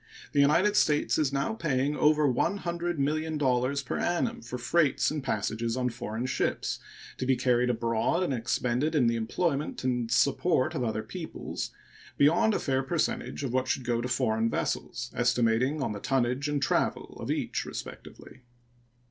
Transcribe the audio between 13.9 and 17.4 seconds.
to foreign vessels, estimating on the tonnage and travel of